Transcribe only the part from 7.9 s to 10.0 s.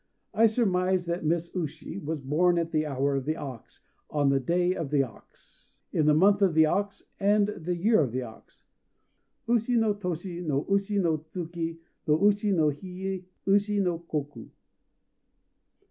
of the Ox "_Ushi no